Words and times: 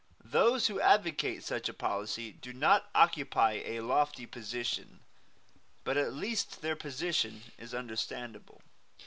Those 0.25 0.65
who 0.65 0.81
advocate 0.81 1.43
such 1.43 1.69
a 1.69 1.75
policy 1.75 2.31
do 2.31 2.53
not 2.53 2.89
occupy 2.95 3.61
a 3.63 3.81
lofty 3.81 4.25
position. 4.25 5.01
But 5.83 5.95
at 5.95 6.11
least 6.11 6.63
their 6.63 6.75
position 6.75 7.43
is 7.59 7.75
understandable. 7.75 8.63